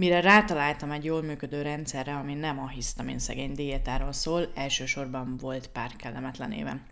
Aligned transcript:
Mire 0.00 0.20
rátaláltam 0.20 0.90
egy 0.90 1.04
jól 1.04 1.22
működő 1.22 1.62
rendszerre, 1.62 2.14
ami 2.14 2.34
nem 2.34 2.58
a 2.58 2.68
hisztamin 2.68 3.18
szegény 3.18 3.52
diétáról 3.52 4.12
szól, 4.12 4.50
elsősorban 4.54 5.36
volt 5.36 5.68
pár 5.68 5.96
kellemetlen 5.96 6.52
éve. 6.52 6.82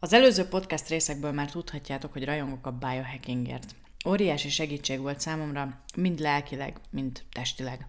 Az 0.00 0.12
előző 0.12 0.44
podcast 0.44 0.88
részekből 0.88 1.32
már 1.32 1.50
tudhatjátok, 1.50 2.12
hogy 2.12 2.24
rajongok 2.24 2.66
a 2.66 2.70
biohackingért. 2.70 3.74
Óriási 4.06 4.48
segítség 4.48 5.00
volt 5.00 5.20
számomra, 5.20 5.80
mind 5.96 6.18
lelkileg, 6.18 6.80
mind 6.90 7.22
testileg. 7.32 7.86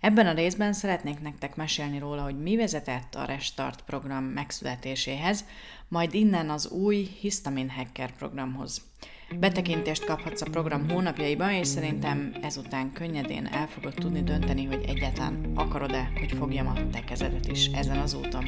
Ebben 0.00 0.26
a 0.26 0.34
részben 0.34 0.72
szeretnék 0.72 1.20
nektek 1.20 1.56
mesélni 1.56 1.98
róla, 1.98 2.22
hogy 2.22 2.42
mi 2.42 2.56
vezetett 2.56 3.14
a 3.14 3.24
Restart 3.24 3.82
program 3.82 4.24
megszületéséhez, 4.24 5.44
majd 5.88 6.14
innen 6.14 6.50
az 6.50 6.68
új 6.68 7.08
Histamin 7.20 7.70
Hacker 7.70 8.12
programhoz. 8.12 8.82
Betekintést 9.38 10.04
kaphatsz 10.04 10.40
a 10.40 10.50
program 10.50 10.90
hónapjaiba, 10.90 11.52
és 11.52 11.66
szerintem 11.66 12.34
ezután 12.42 12.92
könnyedén 12.92 13.46
el 13.46 13.66
fogod 13.66 13.94
tudni 13.94 14.22
dönteni, 14.22 14.64
hogy 14.64 14.84
egyáltalán 14.86 15.52
akarod-e, 15.54 16.10
hogy 16.18 16.32
fogjam 16.38 16.66
a 16.66 16.90
te 16.92 17.04
kezedet 17.04 17.48
is 17.48 17.66
ezen 17.66 17.98
az 17.98 18.14
úton. 18.14 18.44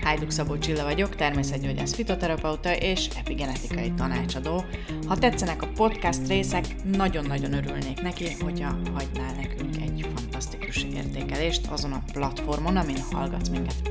Hajduk 0.00 0.30
Szabó 0.30 0.58
Csilla 0.58 0.84
vagyok, 0.84 1.14
természetgyógyász 1.14 1.94
fitoterapeuta 1.94 2.76
és 2.76 3.08
epigenetikai 3.18 3.92
tanácsadó. 3.92 4.64
Ha 5.06 5.16
tetszenek 5.16 5.62
a 5.62 5.68
podcast 5.74 6.28
részek, 6.28 6.64
nagyon-nagyon 6.84 7.52
örülnék 7.52 8.02
neki, 8.02 8.32
hogyha 8.40 8.78
hagynál 8.94 9.34
nekünk 9.34 9.76
egy 9.76 10.06
fantasztikus 10.14 10.84
értékelést 10.94 11.66
azon 11.66 11.92
a 11.92 12.02
platformon, 12.12 12.76
amin 12.76 12.98
hallgatsz 13.10 13.48
minket. 13.48 13.90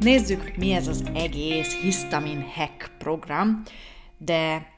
Nézzük, 0.00 0.56
mi 0.56 0.72
ez 0.72 0.88
az 0.88 1.04
egész 1.14 1.80
Histamin 1.80 2.44
Hack 2.54 2.90
program, 2.98 3.62
de 4.22 4.72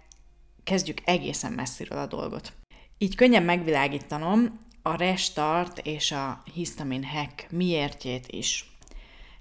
kezdjük 0.64 0.98
egészen 1.04 1.52
messziről 1.52 1.98
a 1.98 2.06
dolgot. 2.06 2.52
Így 2.98 3.14
könnyen 3.14 3.42
megvilágítanom 3.42 4.60
a 4.82 4.96
restart 4.96 5.78
és 5.78 6.12
a 6.12 6.42
Histamin 6.54 7.04
Hack 7.04 7.46
miértjét 7.50 8.26
is. 8.28 8.70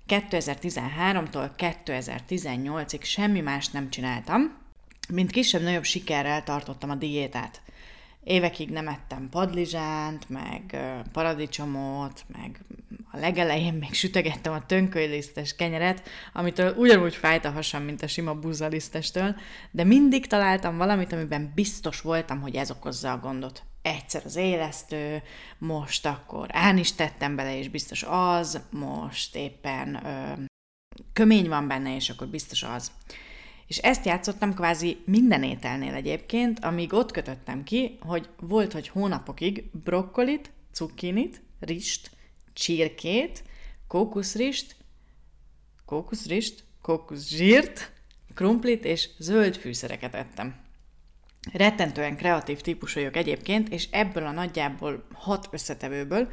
2013-tól 0.08 1.50
2018-ig 1.58 3.04
semmi 3.04 3.40
más 3.40 3.70
nem 3.70 3.90
csináltam, 3.90 4.58
mint 5.10 5.32
kisebb-nagyobb 5.32 5.84
sikerrel 5.84 6.44
tartottam 6.44 6.90
a 6.90 6.96
diétát. 6.96 7.62
Évekig 8.24 8.70
nem 8.70 8.88
ettem 8.88 9.30
padlizsánt, 9.30 10.30
meg 10.30 10.78
paradicsomot, 11.12 12.24
meg 12.28 12.60
a 13.12 13.18
legelején 13.18 13.74
még 13.74 13.94
sütegettem 13.94 14.54
a 14.54 14.66
tönkölylisztes 14.66 15.56
kenyeret, 15.56 16.10
amitől 16.34 16.76
ugyanúgy 16.78 17.16
fájt 17.16 17.46
a 17.46 17.52
hasam, 17.52 17.84
mint 17.84 18.02
a 18.02 18.08
sima 18.08 18.34
búzalisztestől, 18.34 19.36
de 19.72 19.84
mindig 19.84 20.28
találtam 20.28 20.78
valamit, 20.78 21.14
amiben 21.14 21.52
biztos 21.56 22.02
voltam, 22.02 22.42
hogy 22.42 22.56
ez 22.56 22.72
okozza 22.72 23.12
a 23.12 23.20
gondot. 23.20 23.64
Egyszer 23.82 24.22
az 24.26 24.36
élesztő, 24.36 25.22
most 25.58 26.06
akkor 26.06 26.48
án 26.52 26.78
is 26.78 26.94
tettem 26.94 27.36
bele, 27.36 27.58
és 27.58 27.70
biztos 27.70 28.04
az, 28.08 28.62
most 28.72 29.36
éppen 29.36 30.06
ö, 30.06 30.34
kömény 31.14 31.50
van 31.50 31.68
benne, 31.68 31.96
és 31.96 32.10
akkor 32.10 32.28
biztos 32.28 32.64
az. 32.64 32.92
És 33.72 33.78
ezt 33.78 34.06
játszottam 34.06 34.54
kvázi 34.54 35.02
minden 35.06 35.44
ételnél 35.44 35.94
egyébként, 35.94 36.60
amíg 36.60 36.94
ott 36.94 37.12
kötöttem 37.12 37.64
ki, 37.64 37.98
hogy 38.02 38.30
volt, 38.40 38.74
hogy 38.74 38.88
hónapokig 38.88 39.70
brokkolit, 39.84 40.52
cukkinit, 40.72 41.42
rist, 41.60 42.12
csirkét, 42.54 43.44
kókuszrist, 43.88 44.76
kókuszrist, 45.86 46.64
kókuszsírt, 46.82 47.92
krumplit 48.34 48.86
és 48.86 49.10
zöld 49.18 49.56
fűszereket 49.56 50.16
ettem. 50.16 50.56
Rettentően 51.54 52.18
kreatív 52.18 52.62
típus 52.62 52.94
vagyok 52.94 53.16
egyébként, 53.16 53.70
és 53.70 53.88
ebből 53.92 54.26
a 54.26 54.32
nagyjából 54.32 55.08
hat 55.14 55.48
összetevőből 55.52 56.30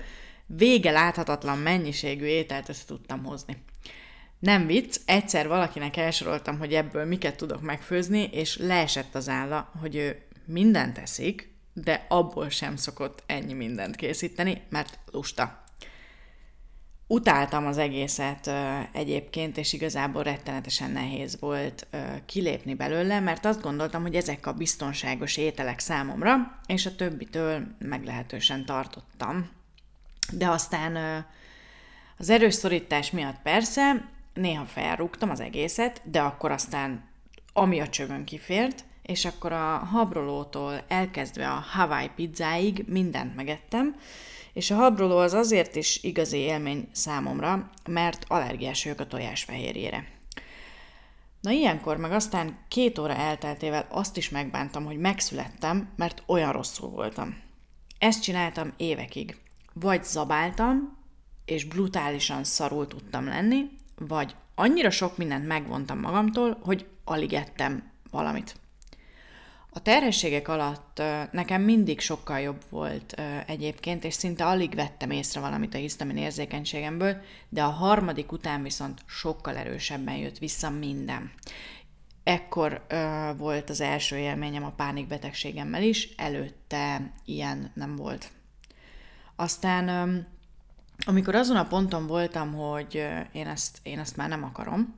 vége 0.46 0.90
láthatatlan 0.90 1.58
mennyiségű 1.58 2.24
ételt 2.24 2.68
össze 2.68 2.84
tudtam 2.84 3.24
hozni. 3.24 3.56
Nem 4.38 4.66
vicc, 4.66 5.00
egyszer 5.04 5.48
valakinek 5.48 5.96
elsoroltam, 5.96 6.58
hogy 6.58 6.74
ebből 6.74 7.04
miket 7.04 7.36
tudok 7.36 7.60
megfőzni, 7.60 8.28
és 8.32 8.56
leesett 8.56 9.14
az 9.14 9.28
álla, 9.28 9.72
hogy 9.80 9.96
ő 9.96 10.22
mindent 10.44 10.94
teszik, 10.94 11.52
de 11.72 12.06
abból 12.08 12.48
sem 12.48 12.76
szokott 12.76 13.22
ennyi 13.26 13.52
mindent 13.52 13.96
készíteni, 13.96 14.62
mert 14.68 14.98
lusta. 15.12 15.64
Utáltam 17.06 17.66
az 17.66 17.78
egészet 17.78 18.46
uh, 18.46 18.54
egyébként, 18.92 19.56
és 19.56 19.72
igazából 19.72 20.22
rettenetesen 20.22 20.90
nehéz 20.90 21.36
volt 21.40 21.86
uh, 21.92 22.00
kilépni 22.26 22.74
belőle, 22.74 23.20
mert 23.20 23.44
azt 23.44 23.62
gondoltam, 23.62 24.02
hogy 24.02 24.14
ezek 24.14 24.46
a 24.46 24.52
biztonságos 24.52 25.36
ételek 25.36 25.78
számomra, 25.78 26.60
és 26.66 26.86
a 26.86 26.94
többitől 26.94 27.66
meglehetősen 27.78 28.64
tartottam. 28.64 29.50
De 30.32 30.48
aztán 30.48 30.96
uh, 30.96 31.24
az 32.18 32.30
erős 32.30 32.54
szorítás 32.54 33.10
miatt 33.10 33.42
persze 33.42 34.08
néha 34.38 34.64
felrúgtam 34.64 35.30
az 35.30 35.40
egészet, 35.40 36.02
de 36.04 36.20
akkor 36.20 36.50
aztán 36.50 37.08
ami 37.52 37.80
a 37.80 37.88
csövön 37.88 38.24
kifért, 38.24 38.84
és 39.02 39.24
akkor 39.24 39.52
a 39.52 39.76
habrolótól 39.76 40.84
elkezdve 40.88 41.48
a 41.50 41.64
Hawaii 41.72 42.10
pizzáig 42.14 42.84
mindent 42.86 43.36
megettem, 43.36 43.96
és 44.52 44.70
a 44.70 44.74
habroló 44.74 45.16
az 45.16 45.32
azért 45.32 45.76
is 45.76 46.02
igazi 46.02 46.36
élmény 46.36 46.88
számomra, 46.92 47.70
mert 47.88 48.24
allergiás 48.28 48.84
vagyok 48.84 49.00
a 49.00 49.06
tojásfehérjére. 49.06 50.06
Na 51.40 51.50
ilyenkor 51.50 51.96
meg 51.96 52.12
aztán 52.12 52.58
két 52.68 52.98
óra 52.98 53.14
elteltével 53.14 53.86
azt 53.90 54.16
is 54.16 54.28
megbántam, 54.28 54.84
hogy 54.84 54.98
megszülettem, 54.98 55.88
mert 55.96 56.22
olyan 56.26 56.52
rosszul 56.52 56.88
voltam. 56.88 57.36
Ezt 57.98 58.22
csináltam 58.22 58.72
évekig. 58.76 59.36
Vagy 59.72 60.04
zabáltam, 60.04 60.96
és 61.44 61.64
brutálisan 61.64 62.44
szarul 62.44 62.86
tudtam 62.86 63.24
lenni, 63.26 63.77
vagy 63.98 64.34
annyira 64.54 64.90
sok 64.90 65.16
mindent 65.16 65.46
megvontam 65.46 66.00
magamtól, 66.00 66.58
hogy 66.62 66.86
alig 67.04 67.32
ettem 67.32 67.90
valamit. 68.10 68.54
A 69.70 69.82
terhességek 69.82 70.48
alatt 70.48 71.02
nekem 71.30 71.62
mindig 71.62 72.00
sokkal 72.00 72.40
jobb 72.40 72.64
volt 72.68 73.20
egyébként, 73.46 74.04
és 74.04 74.14
szinte 74.14 74.46
alig 74.46 74.74
vettem 74.74 75.10
észre 75.10 75.40
valamit 75.40 75.74
a 75.74 75.78
hisztamin 75.78 76.16
érzékenységemből, 76.16 77.16
de 77.48 77.62
a 77.62 77.68
harmadik 77.70 78.32
után 78.32 78.62
viszont 78.62 79.00
sokkal 79.06 79.56
erősebben 79.56 80.16
jött 80.16 80.38
vissza 80.38 80.70
minden. 80.70 81.30
Ekkor 82.24 82.86
volt 83.36 83.70
az 83.70 83.80
első 83.80 84.16
élményem 84.16 84.64
a 84.64 84.72
pánikbetegségemmel 84.72 85.82
is, 85.82 86.08
előtte 86.16 87.12
ilyen 87.24 87.70
nem 87.74 87.96
volt. 87.96 88.30
Aztán 89.36 90.26
amikor 91.06 91.34
azon 91.34 91.56
a 91.56 91.66
ponton 91.66 92.06
voltam, 92.06 92.54
hogy 92.54 93.06
én 93.32 93.46
ezt, 93.46 93.78
én 93.82 93.98
ezt 93.98 94.16
már 94.16 94.28
nem 94.28 94.44
akarom, 94.44 94.94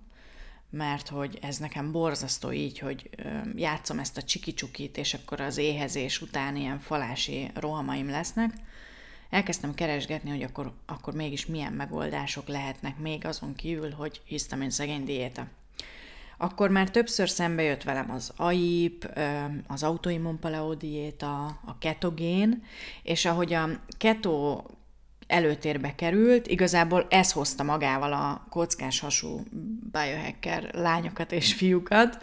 mert 0.71 1.09
hogy 1.09 1.39
ez 1.43 1.57
nekem 1.57 1.93
borzasztó 1.93 2.53
így, 2.53 2.79
hogy 2.79 3.11
játszom 3.55 3.99
ezt 3.99 4.17
a 4.17 4.23
csiki-csukit, 4.23 4.97
és 4.97 5.15
akkor 5.15 5.41
az 5.41 5.57
éhezés 5.57 6.21
után 6.21 6.57
ilyen 6.57 6.79
falási 6.79 7.51
rohamaim 7.55 8.11
lesznek, 8.11 8.53
elkezdtem 9.31 9.75
keresgetni, 9.75 10.31
hogy 10.31 10.43
akkor, 10.43 10.73
akkor 10.87 11.15
mégis 11.15 11.47
milyen 11.47 11.73
megoldások 11.73 12.49
lehetnek 12.49 12.99
még 12.99 13.25
azon 13.25 13.55
kívül, 13.55 13.91
hogy 13.91 14.21
hisztamin 14.25 14.71
szegény 14.71 15.05
diéta. 15.05 15.47
Akkor 16.39 16.71
már 16.71 16.91
többször 16.91 17.29
szembe 17.29 17.63
jött 17.63 17.83
velem 17.83 18.11
az 18.11 18.33
AIP, 18.37 19.21
az 19.67 19.83
autoimmun 19.83 20.39
paleo 20.39 20.75
diéta, 20.75 21.45
a 21.47 21.79
ketogén, 21.79 22.63
és 23.03 23.25
ahogy 23.25 23.53
a 23.53 23.69
keto 23.99 24.63
előtérbe 25.31 25.95
került. 25.95 26.47
Igazából 26.47 27.07
ez 27.11 27.33
hozta 27.33 27.63
magával 27.63 28.13
a 28.13 28.47
kockás 28.51 29.01
hasú 29.01 29.43
biohacker 29.93 30.75
lányokat 30.75 31.33
és 31.33 31.55
fiúkat, 31.55 32.23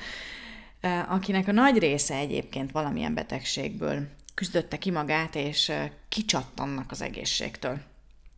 akinek 1.07 1.47
a 1.47 1.51
nagy 1.51 1.77
része 1.77 2.15
egyébként 2.15 2.71
valamilyen 2.71 3.13
betegségből 3.13 4.07
küzdötte 4.33 4.77
ki 4.77 4.91
magát, 4.91 5.35
és 5.35 5.71
kicsattannak 6.09 6.91
az 6.91 7.01
egészségtől. 7.01 7.79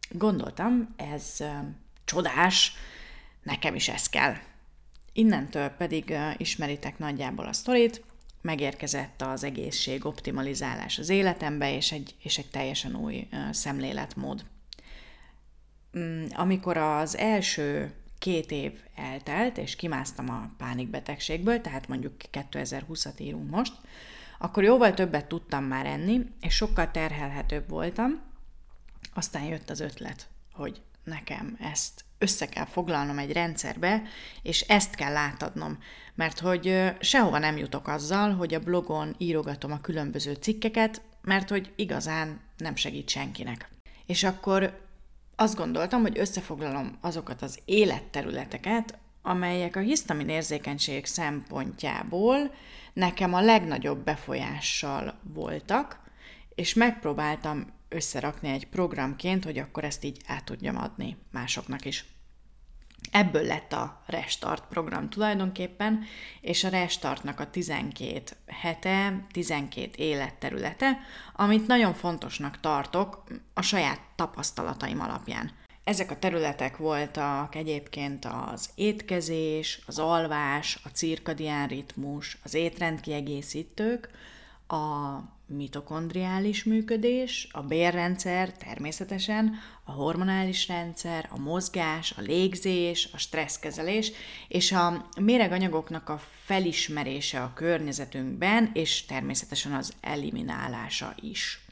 Gondoltam, 0.10 0.96
ez 0.98 1.38
csodás, 2.06 2.74
nekem 3.44 3.76
is 3.76 3.90
ez 3.90 4.10
kell. 4.10 4.34
Innentől 5.14 5.70
pedig 5.70 6.18
ismeritek 6.38 6.98
nagyjából 6.98 7.46
a 7.46 7.54
sztorit, 7.54 8.04
megérkezett 8.42 9.22
az 9.22 9.44
egészség 9.44 10.06
optimalizálás 10.06 10.98
az 10.98 11.10
életembe, 11.10 11.76
és 11.76 11.92
egy, 11.92 12.16
és 12.22 12.38
egy 12.38 12.50
teljesen 12.50 12.96
új 12.96 13.28
szemléletmód. 13.52 14.46
Mm, 15.98 16.26
amikor 16.34 16.78
az 16.78 17.18
első 17.18 17.94
két 18.20 18.52
év 18.52 18.72
eltelt, 18.96 19.58
és 19.58 19.76
kimásztam 19.76 20.30
a 20.30 20.50
pánikbetegségből, 20.58 21.62
tehát 21.62 21.88
mondjuk 21.88 22.14
2020-at 22.32 23.22
írunk 23.22 23.50
most, 23.50 23.74
akkor 24.38 24.64
jóval 24.64 24.94
többet 24.94 25.26
tudtam 25.26 25.64
már 25.64 25.86
enni, 25.86 26.22
és 26.42 26.56
sokkal 26.56 26.92
terhelhetőbb 26.92 27.70
voltam. 27.70 28.22
Aztán 29.14 29.44
jött 29.44 29.70
az 29.70 29.80
ötlet, 29.80 30.28
hogy 30.54 30.82
nekem 31.04 31.58
ezt 31.60 32.06
össze 32.18 32.46
kell 32.46 32.66
foglalnom 32.66 33.18
egy 33.18 33.32
rendszerbe, 33.32 34.02
és 34.42 34.62
ezt 34.62 34.96
kell 34.96 35.16
átadnom, 35.16 35.78
mert 36.16 36.40
hogy 36.40 36.94
sehova 37.00 37.38
nem 37.38 37.58
jutok 37.58 37.88
azzal, 37.88 38.36
hogy 38.36 38.54
a 38.54 38.60
blogon 38.60 39.16
írogatom 39.18 39.72
a 39.72 39.82
különböző 39.82 40.34
cikkeket, 40.34 41.02
mert 41.22 41.50
hogy 41.50 41.74
igazán 41.76 42.42
nem 42.58 42.76
segít 42.76 43.10
senkinek. 43.10 43.70
És 44.06 44.24
akkor 44.24 44.89
azt 45.40 45.56
gondoltam, 45.56 46.02
hogy 46.02 46.20
összefoglalom 46.20 46.98
azokat 47.02 47.42
az 47.42 47.60
életterületeket, 47.66 48.98
amelyek 49.22 49.76
a 49.76 49.80
hisztamin 49.80 50.30
érzékenység 50.30 51.06
szempontjából 51.06 52.52
nekem 52.94 53.34
a 53.34 53.42
legnagyobb 53.42 54.04
befolyással 54.04 55.20
voltak, 55.34 56.00
és 56.56 56.74
megpróbáltam 56.74 57.68
összerakni 57.90 58.50
egy 58.50 58.68
programként, 58.68 59.44
hogy 59.44 59.58
akkor 59.58 59.84
ezt 59.84 60.04
így 60.04 60.22
át 60.28 60.46
tudjam 60.46 60.78
adni 60.78 61.18
másoknak 61.32 61.86
is. 61.86 62.06
Ebből 63.12 63.44
lett 63.44 63.74
a 63.74 64.02
Restart 64.06 64.64
program 64.70 65.10
tulajdonképpen, 65.10 66.04
és 66.42 66.64
a 66.64 66.70
Restartnak 66.70 67.40
a 67.40 67.50
12 67.50 68.22
hete, 68.48 69.26
12 69.32 69.92
életterülete, 69.96 71.00
amit 71.36 71.68
nagyon 71.68 71.94
fontosnak 71.94 72.60
tartok 72.60 73.24
a 73.54 73.62
saját 73.62 74.00
tapasztalataim 74.16 75.02
alapján. 75.02 75.52
Ezek 75.84 76.12
a 76.12 76.20
területek 76.20 76.78
voltak 76.78 77.56
egyébként 77.56 78.26
az 78.26 78.70
étkezés, 78.76 79.82
az 79.86 80.00
alvás, 80.00 80.80
a 80.84 80.88
cirkadián 80.88 81.68
ritmus, 81.68 82.38
az 82.44 82.54
étrendkiegészítők, 82.54 84.10
a 84.68 85.18
mitokondriális 85.50 86.63
működés, 86.63 87.48
a 87.51 87.62
bérrendszer 87.62 88.54
természetesen, 88.54 89.60
a 89.84 89.92
hormonális 89.92 90.68
rendszer, 90.68 91.28
a 91.31 91.40
mozgás, 91.40 92.13
a 92.18 92.22
légzés, 92.22 93.10
a 93.13 93.18
stresszkezelés 93.18 94.12
és 94.48 94.72
a 94.72 95.10
méreganyagoknak 95.22 96.10
a 96.10 96.22
felismerése 96.44 97.42
a 97.42 97.54
környezetünkben, 97.54 98.69
és 98.74 99.06
természetesen 99.06 99.74
az 99.74 99.94
eliminálása 100.01 101.16
is. 101.22 101.69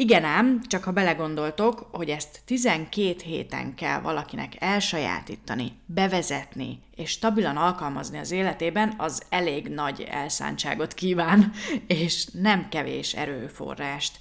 Igen 0.00 0.24
ám, 0.24 0.60
csak 0.66 0.84
ha 0.84 0.90
belegondoltok, 0.90 1.88
hogy 1.92 2.08
ezt 2.08 2.40
12 2.44 3.14
héten 3.24 3.74
kell 3.74 4.00
valakinek 4.00 4.52
elsajátítani, 4.58 5.72
bevezetni 5.86 6.78
és 6.94 7.10
stabilan 7.10 7.56
alkalmazni 7.56 8.18
az 8.18 8.30
életében, 8.30 8.94
az 8.98 9.22
elég 9.28 9.68
nagy 9.68 10.00
elszántságot 10.00 10.94
kíván, 10.94 11.52
és 12.02 12.26
nem 12.32 12.68
kevés 12.68 13.14
erőforrást. 13.14 14.18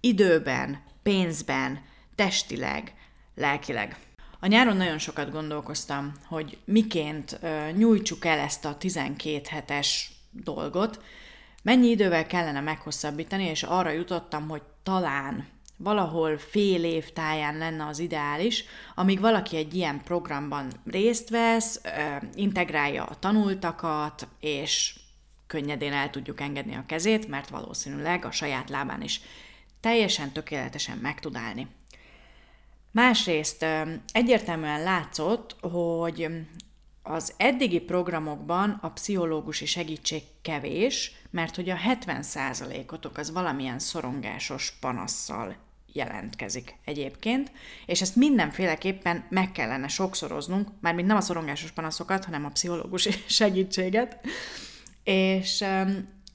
Időben, 0.00 0.82
pénzben, 1.02 1.80
testileg, 2.14 2.94
lelkileg. 3.34 3.96
A 4.40 4.46
nyáron 4.46 4.76
nagyon 4.76 4.98
sokat 4.98 5.30
gondolkoztam, 5.30 6.12
hogy 6.26 6.58
miként 6.64 7.40
nyújtsuk 7.76 8.24
el 8.24 8.38
ezt 8.38 8.64
a 8.64 8.76
12 8.76 9.40
hetes 9.48 10.12
dolgot, 10.30 11.00
mennyi 11.66 11.88
idővel 11.88 12.26
kellene 12.26 12.60
meghosszabbítani, 12.60 13.44
és 13.44 13.62
arra 13.62 13.90
jutottam, 13.90 14.48
hogy 14.48 14.62
talán 14.82 15.46
valahol 15.76 16.38
fél 16.38 16.84
év 16.84 17.12
táján 17.12 17.58
lenne 17.58 17.86
az 17.86 17.98
ideális, 17.98 18.64
amíg 18.94 19.20
valaki 19.20 19.56
egy 19.56 19.74
ilyen 19.74 20.02
programban 20.04 20.72
részt 20.84 21.28
vesz, 21.28 21.80
integrálja 22.34 23.04
a 23.04 23.18
tanultakat, 23.18 24.28
és 24.40 24.98
könnyedén 25.46 25.92
el 25.92 26.10
tudjuk 26.10 26.40
engedni 26.40 26.74
a 26.74 26.84
kezét, 26.86 27.28
mert 27.28 27.48
valószínűleg 27.48 28.24
a 28.24 28.30
saját 28.30 28.70
lábán 28.70 29.02
is 29.02 29.20
teljesen 29.80 30.32
tökéletesen 30.32 30.98
meg 30.98 31.20
tud 31.20 31.36
állni. 31.36 31.66
Másrészt 32.90 33.66
egyértelműen 34.12 34.82
látszott, 34.82 35.56
hogy 35.60 36.28
az 37.08 37.34
eddigi 37.36 37.80
programokban 37.80 38.78
a 38.82 38.90
pszichológusi 38.90 39.66
segítség 39.66 40.22
kevés, 40.42 41.12
mert 41.30 41.54
hogy 41.54 41.70
a 41.70 41.76
70%-otok 41.76 43.18
az 43.18 43.32
valamilyen 43.32 43.78
szorongásos 43.78 44.72
panasszal 44.80 45.56
jelentkezik 45.92 46.74
egyébként, 46.84 47.52
és 47.86 48.00
ezt 48.00 48.16
mindenféleképpen 48.16 49.24
meg 49.28 49.52
kellene 49.52 49.88
sokszoroznunk, 49.88 50.68
mármint 50.80 51.08
nem 51.08 51.16
a 51.16 51.20
szorongásos 51.20 51.70
panaszokat, 51.70 52.24
hanem 52.24 52.44
a 52.44 52.50
pszichológusi 52.50 53.10
segítséget, 53.28 54.20
és 55.04 55.64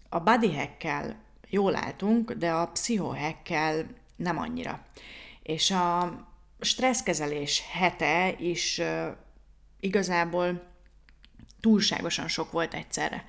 a 0.10 0.20
body 0.20 0.56
hack 0.56 1.14
jól 1.50 1.76
álltunk, 1.76 2.32
de 2.32 2.52
a 2.52 2.68
pszichohackkel 2.68 3.86
nem 4.16 4.38
annyira. 4.38 4.86
És 5.44 5.72
a 5.72 6.14
stresszkezelés 6.60 7.64
hete 7.72 8.36
is 8.40 8.82
igazából 9.82 10.70
túlságosan 11.62 12.28
sok 12.28 12.52
volt 12.52 12.74
egyszerre. 12.74 13.26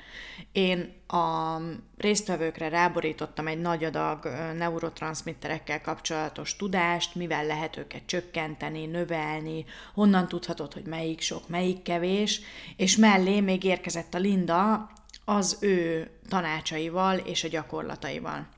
Én 0.52 0.92
a 1.06 1.56
résztvevőkre 1.96 2.68
ráborítottam 2.68 3.46
egy 3.46 3.60
nagy 3.60 3.84
adag 3.84 4.24
neurotranszmitterekkel 4.56 5.80
kapcsolatos 5.80 6.56
tudást, 6.56 7.14
mivel 7.14 7.46
lehet 7.46 7.76
őket 7.76 8.02
csökkenteni, 8.06 8.86
növelni, 8.86 9.64
honnan 9.94 10.28
tudhatod, 10.28 10.72
hogy 10.72 10.84
melyik 10.84 11.20
sok, 11.20 11.48
melyik 11.48 11.82
kevés, 11.82 12.40
és 12.76 12.96
mellé 12.96 13.40
még 13.40 13.64
érkezett 13.64 14.14
a 14.14 14.18
Linda 14.18 14.90
az 15.24 15.56
ő 15.60 16.10
tanácsaival 16.28 17.18
és 17.18 17.44
a 17.44 17.48
gyakorlataival. 17.48 18.48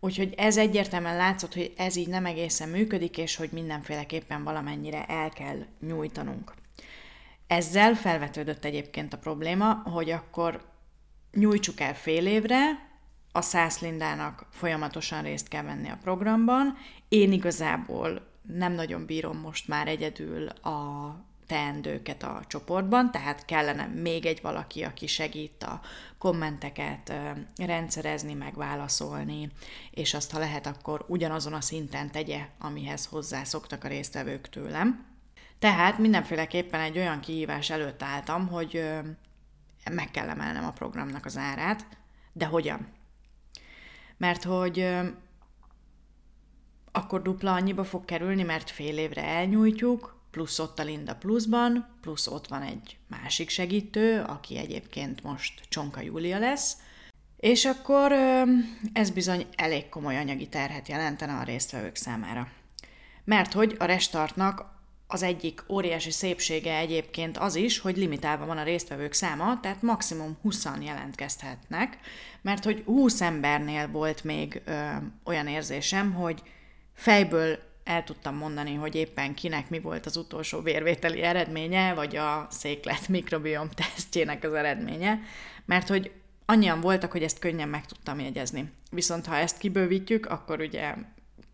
Úgyhogy 0.00 0.34
ez 0.36 0.56
egyértelműen 0.56 1.16
látszott, 1.16 1.54
hogy 1.54 1.72
ez 1.76 1.96
így 1.96 2.08
nem 2.08 2.26
egészen 2.26 2.68
működik, 2.68 3.18
és 3.18 3.36
hogy 3.36 3.48
mindenféleképpen 3.52 4.44
valamennyire 4.44 5.04
el 5.04 5.28
kell 5.28 5.58
nyújtanunk. 5.80 6.52
Ezzel 7.46 7.94
felvetődött 7.94 8.64
egyébként 8.64 9.12
a 9.12 9.18
probléma, 9.18 9.72
hogy 9.72 10.10
akkor 10.10 10.72
nyújtsuk 11.32 11.80
el 11.80 11.94
fél 11.94 12.26
évre, 12.26 12.92
a 13.32 13.40
száz 13.40 13.78
Lindának 13.78 14.46
folyamatosan 14.50 15.22
részt 15.22 15.48
kell 15.48 15.62
venni 15.62 15.88
a 15.88 15.98
programban. 16.02 16.76
Én 17.08 17.32
igazából 17.32 18.26
nem 18.42 18.72
nagyon 18.72 19.06
bírom 19.06 19.36
most 19.36 19.68
már 19.68 19.88
egyedül 19.88 20.48
a 20.48 21.16
teendőket 21.46 22.22
a 22.22 22.42
csoportban, 22.46 23.10
tehát 23.10 23.44
kellene 23.44 23.86
még 23.86 24.26
egy 24.26 24.40
valaki, 24.42 24.82
aki 24.82 25.06
segít 25.06 25.62
a 25.62 25.80
kommenteket 26.18 27.12
rendszerezni, 27.56 28.34
megválaszolni, 28.34 29.50
és 29.90 30.14
azt, 30.14 30.30
ha 30.30 30.38
lehet, 30.38 30.66
akkor 30.66 31.04
ugyanazon 31.08 31.52
a 31.52 31.60
szinten 31.60 32.10
tegye, 32.10 32.46
amihez 32.58 33.06
hozzászoktak 33.06 33.84
a 33.84 33.88
résztvevők 33.88 34.48
tőlem. 34.48 35.13
Tehát 35.58 35.98
mindenféleképpen 35.98 36.80
egy 36.80 36.98
olyan 36.98 37.20
kihívás 37.20 37.70
előtt 37.70 38.02
álltam, 38.02 38.48
hogy 38.48 38.90
meg 39.90 40.10
kell 40.10 40.28
emelnem 40.28 40.64
a 40.64 40.72
programnak 40.72 41.24
az 41.24 41.36
árát, 41.36 41.86
de 42.32 42.46
hogyan? 42.46 42.88
Mert 44.16 44.44
hogy 44.44 44.88
akkor 46.92 47.22
dupla 47.22 47.52
annyiba 47.52 47.84
fog 47.84 48.04
kerülni, 48.04 48.42
mert 48.42 48.70
fél 48.70 48.98
évre 48.98 49.24
elnyújtjuk, 49.24 50.22
plusz 50.30 50.58
ott 50.58 50.78
a 50.78 50.82
Linda 50.82 51.14
pluszban, 51.14 51.96
plusz 52.00 52.26
ott 52.26 52.46
van 52.46 52.62
egy 52.62 52.98
másik 53.08 53.48
segítő, 53.48 54.22
aki 54.22 54.58
egyébként 54.58 55.22
most 55.22 55.62
Csonka 55.68 56.00
Júlia 56.00 56.38
lesz, 56.38 56.76
és 57.36 57.64
akkor 57.64 58.12
ez 58.92 59.10
bizony 59.10 59.46
elég 59.56 59.88
komoly 59.88 60.16
anyagi 60.16 60.48
terhet 60.48 60.88
jelentene 60.88 61.34
a 61.34 61.42
résztvevők 61.42 61.96
számára. 61.96 62.48
Mert 63.24 63.52
hogy 63.52 63.76
a 63.78 63.84
restartnak 63.84 64.73
az 65.06 65.22
egyik 65.22 65.64
óriási 65.68 66.10
szépsége 66.10 66.76
egyébként 66.76 67.38
az 67.38 67.54
is, 67.54 67.78
hogy 67.78 67.96
limitálva 67.96 68.46
van 68.46 68.58
a 68.58 68.62
résztvevők 68.62 69.12
száma, 69.12 69.60
tehát 69.60 69.82
maximum 69.82 70.38
20 70.42 70.68
jelentkezhetnek, 70.80 71.98
mert 72.42 72.64
hogy 72.64 72.82
20 72.84 73.20
embernél 73.20 73.88
volt 73.88 74.24
még 74.24 74.62
ö, 74.64 74.86
olyan 75.24 75.46
érzésem, 75.46 76.12
hogy 76.12 76.42
fejből 76.94 77.58
el 77.84 78.04
tudtam 78.04 78.36
mondani, 78.36 78.74
hogy 78.74 78.94
éppen 78.94 79.34
kinek 79.34 79.70
mi 79.70 79.80
volt 79.80 80.06
az 80.06 80.16
utolsó 80.16 80.60
vérvételi 80.60 81.22
eredménye, 81.22 81.94
vagy 81.94 82.16
a 82.16 82.46
széklet 82.50 83.08
mikrobiom 83.08 83.68
tesztjének 83.68 84.44
az 84.44 84.52
eredménye, 84.52 85.20
mert 85.64 85.88
hogy 85.88 86.10
annyian 86.46 86.80
voltak, 86.80 87.12
hogy 87.12 87.22
ezt 87.22 87.38
könnyen 87.38 87.68
meg 87.68 87.86
tudtam 87.86 88.20
jegyezni. 88.20 88.70
Viszont 88.90 89.26
ha 89.26 89.36
ezt 89.36 89.58
kibővítjük, 89.58 90.26
akkor 90.26 90.60
ugye 90.60 90.94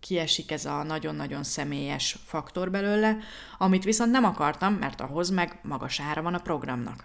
kiesik 0.01 0.51
ez 0.51 0.65
a 0.65 0.83
nagyon-nagyon 0.83 1.43
személyes 1.43 2.19
faktor 2.25 2.71
belőle, 2.71 3.17
amit 3.59 3.85
viszont 3.85 4.11
nem 4.11 4.25
akartam, 4.25 4.75
mert 4.75 5.01
ahhoz 5.01 5.31
meg 5.31 5.59
magas 5.63 6.01
ára 6.01 6.23
van 6.23 6.35
a 6.35 6.39
programnak. 6.39 7.05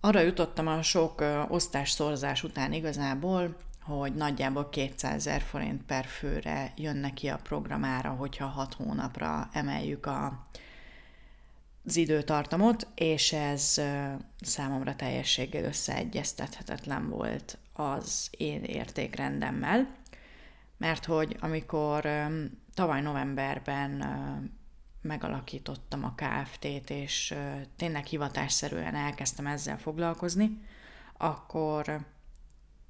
Arra 0.00 0.20
jutottam 0.20 0.66
a 0.66 0.82
sok 0.82 1.24
osztás 1.48 1.90
szorzás 1.90 2.42
után 2.42 2.72
igazából, 2.72 3.56
hogy 3.82 4.14
nagyjából 4.14 4.68
200 4.68 5.12
ezer 5.14 5.40
forint 5.40 5.82
per 5.82 6.04
főre 6.04 6.72
jön 6.76 7.14
ki 7.14 7.28
a 7.28 7.40
programára, 7.42 8.10
hogyha 8.10 8.46
6 8.46 8.74
hónapra 8.74 9.48
emeljük 9.52 10.06
a, 10.06 10.46
az 11.84 11.96
időtartamot, 11.96 12.86
és 12.94 13.32
ez 13.32 13.80
számomra 14.40 14.96
teljességgel 14.96 15.64
összeegyeztethetetlen 15.64 17.08
volt 17.08 17.58
az 17.72 18.28
én 18.30 18.62
értékrendemmel 18.62 20.00
mert 20.82 21.04
hogy 21.04 21.36
amikor 21.40 22.08
tavaly 22.74 23.00
novemberben 23.00 24.04
megalakítottam 25.00 26.04
a 26.04 26.14
KFT-t, 26.14 26.90
és 26.90 27.34
tényleg 27.76 28.04
hivatásszerűen 28.04 28.94
elkezdtem 28.94 29.46
ezzel 29.46 29.78
foglalkozni, 29.78 30.60
akkor 31.16 32.06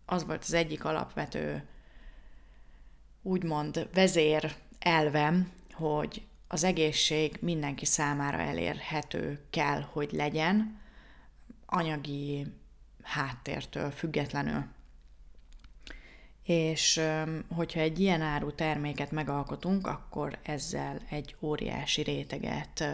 az 0.07 0.25
volt 0.25 0.43
az 0.43 0.53
egyik 0.53 0.85
alapvető 0.85 1.69
úgymond 3.23 3.89
vezér 3.95 4.55
elvem, 4.79 5.53
hogy 5.73 6.27
az 6.49 6.65
egészség 6.65 7.39
mindenki 7.41 7.85
számára 7.85 8.39
elérhető 8.39 9.47
kell, 9.51 9.81
hogy 9.81 10.13
legyen, 10.13 10.81
anyagi 11.67 12.47
háttértől 13.03 13.91
függetlenül. 13.91 14.65
És 16.43 17.01
hogyha 17.55 17.81
egy 17.81 18.01
ilyen 18.01 18.21
áru 18.21 18.55
terméket 18.55 19.11
megalkotunk, 19.11 19.87
akkor 19.87 20.39
ezzel 20.43 21.01
egy 21.11 21.37
óriási 21.41 22.03
réteget 22.03 22.85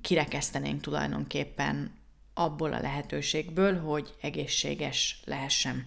kirekesztenénk 0.00 0.80
tulajdonképpen 0.80 1.90
abból 2.34 2.72
a 2.72 2.80
lehetőségből, 2.80 3.80
hogy 3.80 4.14
egészséges 4.20 5.20
lehessen. 5.24 5.86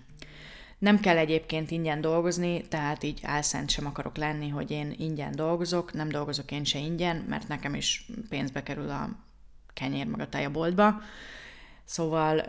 Nem 0.78 1.00
kell 1.00 1.18
egyébként 1.18 1.72
ingyen 1.72 2.02
dolgozni, 2.02 2.62
tehát 2.62 3.04
így 3.04 3.20
álszent 3.24 3.70
sem 3.70 3.86
akarok 3.86 4.18
lenni, 4.18 4.50
hogy 4.50 4.72
én 4.72 4.94
ingyen 4.98 5.36
dolgozok, 5.36 5.94
nem 5.94 6.10
dolgozok 6.10 6.52
én 6.52 6.64
se 6.64 6.80
ingyen, 6.80 7.16
mert 7.16 7.48
nekem 7.48 7.76
is 7.76 8.06
pénzbe 8.30 8.64
kerül 8.64 8.90
a 8.90 9.10
kenyér 9.74 10.06
meg 10.06 10.20
a 10.20 10.30
tej 10.30 10.46
a 10.46 10.52
boltba. 10.52 11.02
Szóval 11.84 12.40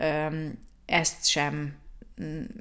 ezt 0.85 1.25
sem, 1.25 1.75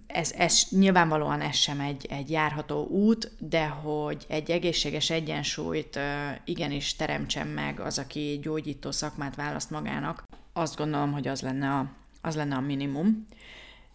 ez, 0.07 0.33
ez 0.33 0.67
nyilvánvalóan 0.71 1.41
ez 1.41 1.57
sem 1.57 1.81
egy, 1.81 2.07
egy 2.11 2.31
járható 2.31 2.87
út, 2.87 3.33
de 3.39 3.67
hogy 3.67 4.25
egy 4.29 4.51
egészséges 4.51 5.11
egyensúlyt 5.11 5.99
igenis 6.45 6.97
teremtsen 6.97 7.47
meg 7.47 7.81
az, 7.81 7.99
aki 7.99 8.39
gyógyító 8.43 8.91
szakmát 8.91 9.35
választ 9.35 9.71
magának, 9.71 10.25
azt 10.53 10.77
gondolom, 10.77 11.13
hogy 11.13 11.29
az 11.29 11.41
lenne 11.41 11.71
a, 11.71 11.93
az 12.21 12.37
lenne 12.37 12.55
a 12.57 12.61
minimum. 12.61 13.27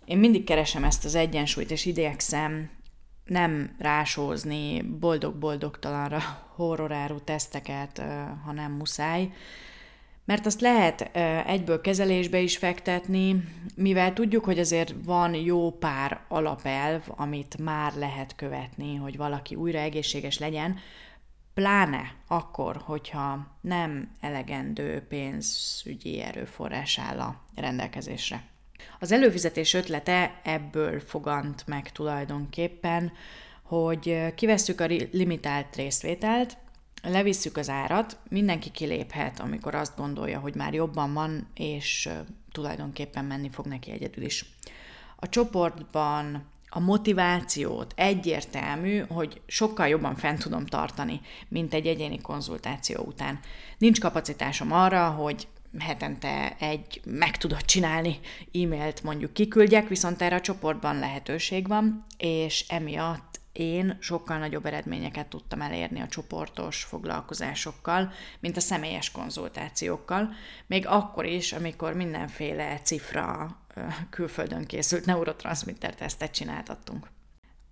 Én 0.06 0.18
mindig 0.18 0.44
keresem 0.44 0.84
ezt 0.84 1.06
az 1.06 1.16
egyensúlyt, 1.16 1.72
és 1.72 1.86
igyekszem 1.86 2.70
nem 3.26 3.76
rásózni 3.80 4.82
boldog-boldogtalanra 4.82 6.20
horroráru 6.56 7.20
teszteket, 7.24 8.02
ha 8.46 8.52
nem 8.52 8.72
muszáj, 8.72 9.32
mert 10.27 10.46
azt 10.46 10.62
lehet 10.62 11.01
egyből 11.48 11.81
kezelésbe 11.81 12.39
is 12.39 12.57
fektetni, 12.57 13.43
mivel 13.75 14.13
tudjuk, 14.13 14.46
hogy 14.46 14.60
azért 14.60 14.93
van 15.03 15.34
jó 15.36 15.72
pár 15.72 16.19
alapelv, 16.27 17.01
amit 17.07 17.57
már 17.57 17.93
lehet 17.96 18.36
követni, 18.36 18.96
hogy 18.96 19.17
valaki 19.17 19.55
újra 19.55 19.79
egészséges 19.79 20.39
legyen, 20.39 20.79
pláne 21.53 22.13
akkor, 22.27 22.81
hogyha 22.86 23.48
nem 23.62 24.15
elegendő 24.19 25.05
pénzügyi 25.10 26.22
erőforrás 26.22 27.00
áll 27.00 27.19
a 27.19 27.41
rendelkezésre. 27.55 28.43
Az 29.00 29.12
előfizetés 29.12 29.74
ötlete 29.74 30.41
ebből 30.43 31.00
fogant 31.00 31.67
meg 31.67 31.91
tulajdonképpen, 31.91 33.12
hogy 33.63 34.34
kivesszük 34.36 34.81
a 34.81 34.86
limitált 35.12 35.75
részvételt, 35.75 36.57
levisszük 37.10 37.58
az 37.58 37.70
árat, 37.70 38.18
mindenki 38.30 38.72
kiléphet, 38.72 39.40
amikor 39.40 39.76
azt 39.76 39.98
gondolja, 39.98 40.40
hogy 40.40 40.56
már 40.56 40.74
jobban 40.74 41.14
van, 41.14 41.48
és 41.54 42.10
tulajdonképpen 42.52 43.26
menni 43.26 43.50
fog 43.50 43.66
neki 43.66 43.92
egyedül 43.92 44.24
is. 44.24 44.46
A 45.16 45.30
csoportban 45.30 46.46
a 46.70 46.80
motivációt 46.80 47.94
egyértelmű, 47.96 49.00
hogy 49.00 49.42
sokkal 49.46 49.88
jobban 49.88 50.16
fent 50.16 50.40
tudom 50.40 50.66
tartani, 50.66 51.22
mint 51.48 51.74
egy 51.74 51.88
egyéni 51.88 52.22
konzultáció 52.22 53.04
után. 53.04 53.40
Nincs 53.78 54.00
kapacitásom 54.00 54.72
arra, 54.72 55.10
hogy 55.10 55.48
hetente 55.80 56.56
egy 56.60 57.02
meg 57.06 57.38
tudod 57.38 57.66
csinálni 57.66 58.20
e-mailt 58.54 59.04
mondjuk 59.04 59.34
kiküldjek, 59.34 59.88
viszont 59.88 60.22
erre 60.22 60.36
a 60.36 60.42
csoportban 60.42 61.00
lehetőség 61.00 61.68
van, 61.68 62.06
és 62.18 62.66
emiatt 62.68 63.37
én 63.58 63.98
sokkal 64.00 64.38
nagyobb 64.38 64.66
eredményeket 64.66 65.28
tudtam 65.28 65.62
elérni 65.62 66.02
a 66.02 66.08
csoportos 66.08 66.84
foglalkozásokkal, 66.84 68.12
mint 68.40 68.58
a 68.58 68.60
személyes 68.60 69.12
konzultációkkal, 69.12 70.30
még 70.68 70.88
akkor 70.88 71.26
is, 71.26 71.54
amikor 71.54 71.94
mindenféle 71.94 72.80
cifra 72.84 73.58
külföldön 74.10 74.66
készült 74.66 75.06
neurotranszmitter 75.06 75.96
tesztet 75.96 76.32
csináltattunk. 76.32 77.08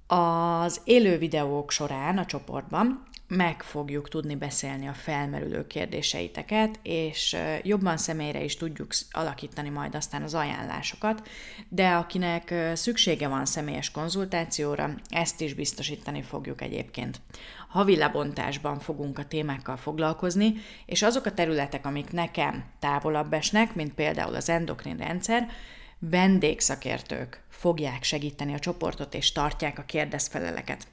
Az 0.08 0.82
élő 0.84 1.18
videók 1.18 1.72
során 1.72 2.18
a 2.18 2.26
csoportban 2.26 3.04
meg 3.28 3.62
fogjuk 3.64 4.10
tudni 4.10 4.36
beszélni 4.36 4.88
a 4.88 4.94
felmerülő 4.94 5.68
kérdéseiteket, 5.68 6.80
és 6.84 7.38
jobban 7.62 7.98
személyre 7.98 8.44
is 8.44 8.56
tudjuk 8.56 8.92
alakítani 9.12 9.70
majd 9.70 9.96
aztán 9.96 10.24
az 10.24 10.34
ajánlásokat, 10.34 11.28
de 11.70 11.90
akinek 11.90 12.54
szüksége 12.74 13.28
van 13.28 13.46
személyes 13.46 13.92
konzultációra, 13.92 14.96
ezt 15.10 15.42
is 15.42 15.54
biztosítani 15.54 16.22
fogjuk 16.22 16.62
egyébként. 16.62 17.22
Havi 17.68 17.96
lebontásban 17.96 18.80
fogunk 18.80 19.20
a 19.20 19.26
témákkal 19.26 19.78
foglalkozni, 19.78 20.54
és 20.86 21.02
azok 21.02 21.26
a 21.26 21.34
területek, 21.34 21.86
amik 21.86 22.12
nekem 22.12 22.64
távolabb 22.80 23.34
esnek, 23.34 23.76
mint 23.76 23.94
például 23.94 24.36
az 24.36 24.50
endokrin 24.50 24.98
rendszer, 24.98 25.48
vendégszakértők 26.00 27.44
fogják 27.50 28.04
segíteni 28.04 28.54
a 28.54 28.60
csoportot 28.60 29.14
és 29.14 29.32
tartják 29.32 29.80
a 29.80 29.84
kérdezfeleleket. 29.84 30.88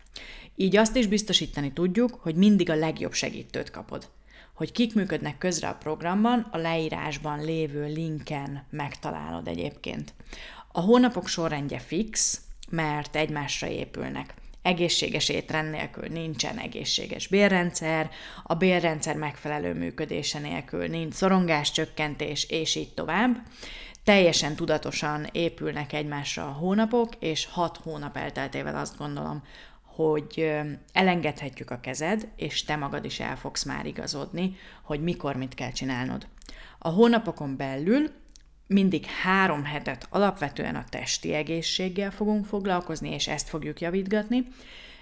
Így 0.63 0.77
azt 0.77 0.97
is 0.97 1.07
biztosítani 1.07 1.73
tudjuk, 1.73 2.19
hogy 2.21 2.35
mindig 2.35 2.71
a 2.71 2.75
legjobb 2.75 3.13
segítőt 3.13 3.71
kapod. 3.71 4.09
Hogy 4.55 4.73
kik 4.73 4.95
működnek 4.95 5.39
közre 5.39 5.69
a 5.69 5.75
programban, 5.75 6.49
a 6.51 6.57
leírásban 6.57 7.45
lévő 7.45 7.93
linken 7.93 8.65
megtalálod 8.71 9.49
egyébként. 9.49 10.15
A 10.73 10.81
hónapok 10.81 11.27
sorrendje 11.27 11.79
fix, 11.79 12.41
mert 12.71 13.17
egymásra 13.17 13.67
épülnek. 13.67 14.35
Egészséges 14.63 15.29
étrend 15.29 15.71
nélkül 15.71 16.09
nincsen 16.09 16.59
egészséges 16.59 17.29
bérrendszer, 17.29 18.11
a 18.43 18.55
bérrendszer 18.55 19.17
megfelelő 19.17 19.75
működése 19.75 20.39
nélkül 20.39 20.87
nincs 20.87 21.15
szorongáscsökkentés, 21.15 22.47
és 22.49 22.75
így 22.75 22.95
tovább 22.95 23.43
teljesen 24.05 24.57
tudatosan 24.57 25.29
épülnek 25.33 25.93
egymásra 25.93 26.47
a 26.47 26.53
hónapok, 26.53 27.13
és 27.19 27.47
hat 27.47 27.77
hónap 27.77 28.17
elteltével 28.17 28.77
azt 28.77 28.99
gondolom, 28.99 29.43
hogy 29.95 30.53
elengedhetjük 30.93 31.71
a 31.71 31.81
kezed, 31.81 32.29
és 32.37 32.65
te 32.65 32.77
magad 32.77 33.05
is 33.05 33.21
el 33.21 33.37
fogsz 33.37 33.65
már 33.65 33.87
igazodni, 33.87 34.57
hogy 34.83 35.03
mikor 35.03 35.37
mit 35.37 35.55
kell 35.55 35.73
csinálnod. 35.73 36.27
A 36.79 36.89
hónapokon 36.89 37.57
belül 37.57 38.11
mindig 38.67 39.05
három 39.05 39.65
hetet 39.65 40.07
alapvetően 40.11 40.75
a 40.75 40.85
testi 40.89 41.35
egészséggel 41.35 42.11
fogunk 42.11 42.47
foglalkozni, 42.47 43.11
és 43.13 43.29
ezt 43.29 43.49
fogjuk 43.49 43.81
javítgatni, 43.81 44.47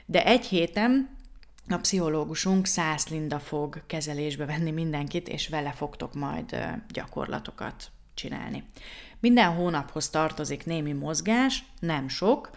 de 0.07 0.25
egy 0.25 0.47
héten 0.47 1.19
a 1.69 1.77
pszichológusunk 1.77 2.67
Szász 2.67 3.09
Linda 3.09 3.39
fog 3.39 3.83
kezelésbe 3.87 4.47
venni 4.47 4.71
mindenkit, 4.71 5.29
és 5.29 5.49
vele 5.49 5.71
fogtok 5.73 6.15
majd 6.15 6.57
gyakorlatokat 6.89 7.91
csinálni. 8.15 8.65
Minden 9.21 9.55
hónaphoz 9.55 10.11
tartozik 10.11 10.65
némi 10.65 10.93
mozgás, 10.93 11.65
nem 11.81 12.09
sok, 12.09 12.51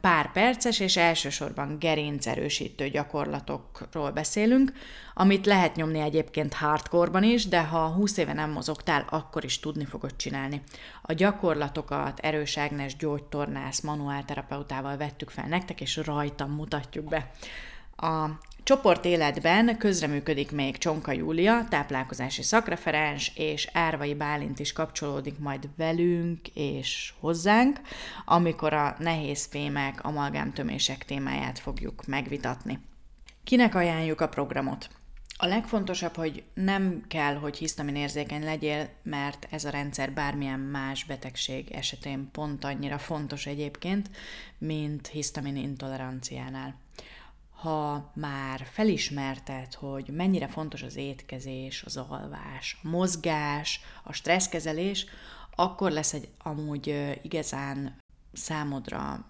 pár 0.00 0.32
perces 0.32 0.80
és 0.80 0.96
elsősorban 0.96 1.78
gerincerősítő 1.78 2.88
gyakorlatokról 2.88 4.10
beszélünk, 4.10 4.72
amit 5.14 5.46
lehet 5.46 5.76
nyomni 5.76 6.00
egyébként 6.00 6.54
hardcore 6.54 7.26
is, 7.26 7.48
de 7.48 7.62
ha 7.62 7.88
20 7.88 8.16
éve 8.16 8.32
nem 8.32 8.50
mozogtál, 8.50 9.04
akkor 9.10 9.44
is 9.44 9.60
tudni 9.60 9.84
fogod 9.84 10.16
csinálni. 10.16 10.62
A 11.02 11.12
gyakorlatokat 11.12 12.18
Erős 12.18 12.58
Ágnes 12.58 12.96
gyógytornász 12.96 13.80
manuálterapeutával 13.80 14.96
vettük 14.96 15.30
fel 15.30 15.46
nektek, 15.46 15.80
és 15.80 15.96
rajtam 15.96 16.50
mutatjuk 16.50 17.04
be. 17.04 17.30
A 17.96 18.28
Csoport 18.64 19.04
életben 19.04 19.76
közreműködik 19.78 20.50
még 20.50 20.78
Csonka 20.78 21.12
Júlia, 21.12 21.66
táplálkozási 21.68 22.42
szakreferens, 22.42 23.32
és 23.34 23.68
Árvai 23.72 24.14
Bálint 24.14 24.58
is 24.58 24.72
kapcsolódik 24.72 25.38
majd 25.38 25.68
velünk 25.76 26.48
és 26.54 27.12
hozzánk, 27.20 27.80
amikor 28.24 28.72
a 28.72 28.96
nehéz 28.98 29.44
fémek, 29.44 30.04
amalgámtömések 30.04 31.04
témáját 31.04 31.58
fogjuk 31.58 32.06
megvitatni. 32.06 32.78
Kinek 33.44 33.74
ajánljuk 33.74 34.20
a 34.20 34.28
programot? 34.28 34.88
A 35.36 35.46
legfontosabb, 35.46 36.14
hogy 36.14 36.42
nem 36.54 37.04
kell, 37.08 37.34
hogy 37.34 37.56
hisztamin 37.56 37.96
érzékeny 37.96 38.44
legyél, 38.44 38.88
mert 39.02 39.46
ez 39.50 39.64
a 39.64 39.70
rendszer 39.70 40.12
bármilyen 40.12 40.60
más 40.60 41.04
betegség 41.04 41.70
esetén 41.70 42.28
pont 42.32 42.64
annyira 42.64 42.98
fontos 42.98 43.46
egyébként, 43.46 44.10
mint 44.58 45.06
hisztamin 45.06 45.56
intoleranciánál 45.56 46.82
ha 47.64 48.10
már 48.14 48.66
felismerted, 48.72 49.74
hogy 49.74 50.08
mennyire 50.08 50.48
fontos 50.48 50.82
az 50.82 50.96
étkezés, 50.96 51.82
az 51.82 51.96
alvás, 51.96 52.78
a 52.82 52.88
mozgás, 52.88 53.80
a 54.02 54.12
stresszkezelés, 54.12 55.06
akkor 55.54 55.90
lesz 55.90 56.12
egy 56.12 56.28
amúgy 56.38 57.16
igazán 57.22 57.98
számodra 58.32 59.26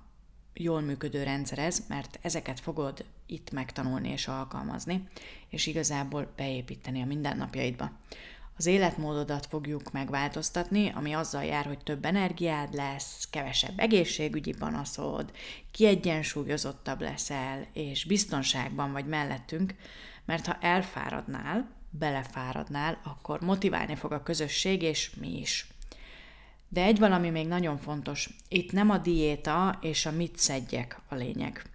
jól 0.55 0.81
működő 0.81 1.23
rendszer 1.23 1.59
ez, 1.59 1.85
mert 1.89 2.19
ezeket 2.23 2.61
fogod 2.61 3.05
itt 3.27 3.51
megtanulni 3.51 4.09
és 4.09 4.29
alkalmazni, 4.29 5.09
és 5.49 5.67
igazából 5.67 6.33
beépíteni 6.37 7.03
a 7.03 7.07
mindennapjaidba. 7.07 7.91
Az 8.57 8.67
életmódodat 8.67 9.47
fogjuk 9.47 9.93
megváltoztatni, 9.93 10.93
ami 10.95 11.13
azzal 11.13 11.45
jár, 11.45 11.67
hogy 11.67 11.79
több 11.79 12.05
energiád 12.05 12.75
lesz, 12.75 13.29
kevesebb 13.31 13.79
egészségügyi 13.79 14.55
panaszod, 14.59 15.33
kiegyensúlyozottabb 15.71 17.01
leszel, 17.01 17.67
és 17.73 18.05
biztonságban 18.05 18.93
vagy 18.93 19.07
mellettünk, 19.07 19.75
mert 20.25 20.47
ha 20.47 20.59
elfáradnál, 20.61 21.71
belefáradnál, 21.91 23.01
akkor 23.05 23.41
motiválni 23.41 23.95
fog 23.95 24.13
a 24.13 24.23
közösség, 24.23 24.83
és 24.83 25.15
mi 25.21 25.41
is. 25.41 25.67
De 26.69 26.83
egy 26.83 26.99
valami 26.99 27.31
még 27.31 27.47
nagyon 27.47 27.79
fontos, 27.79 28.31
itt 28.49 28.73
nem 28.73 28.91
a 28.91 28.99
diéta 28.99 29.79
és 29.81 30.07
a 30.07 30.11
mit 30.11 30.39
szedjek 30.39 31.01
a 31.09 31.15
lényeg. 31.15 31.74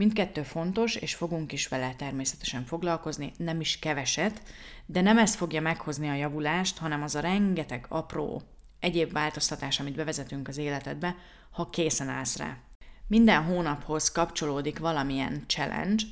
Mindkettő 0.00 0.42
fontos, 0.42 0.94
és 0.94 1.14
fogunk 1.14 1.52
is 1.52 1.68
vele 1.68 1.94
természetesen 1.94 2.64
foglalkozni, 2.64 3.32
nem 3.36 3.60
is 3.60 3.78
keveset, 3.78 4.42
de 4.86 5.00
nem 5.00 5.18
ez 5.18 5.34
fogja 5.34 5.60
meghozni 5.60 6.08
a 6.08 6.14
javulást, 6.14 6.78
hanem 6.78 7.02
az 7.02 7.14
a 7.14 7.20
rengeteg 7.20 7.86
apró 7.88 8.42
egyéb 8.78 9.12
változtatás, 9.12 9.80
amit 9.80 9.94
bevezetünk 9.94 10.48
az 10.48 10.56
életedbe, 10.56 11.16
ha 11.50 11.70
készen 11.70 12.08
állsz 12.08 12.36
rá. 12.36 12.56
Minden 13.06 13.44
hónaphoz 13.44 14.12
kapcsolódik 14.12 14.78
valamilyen 14.78 15.44
challenge, 15.46 16.04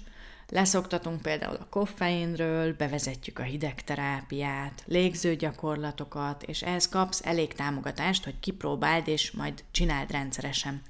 Leszoktatunk 0.48 1.22
például 1.22 1.56
a 1.56 1.68
koffeinről, 1.70 2.74
bevezetjük 2.76 3.38
a 3.38 3.42
hidegterápiát, 3.42 4.82
légzőgyakorlatokat, 4.86 6.42
és 6.42 6.62
ehhez 6.62 6.88
kapsz 6.88 7.26
elég 7.26 7.54
támogatást, 7.54 8.24
hogy 8.24 8.40
kipróbáld 8.40 9.08
és 9.08 9.30
majd 9.30 9.64
csináld 9.70 10.10
rendszeresen. 10.10 10.82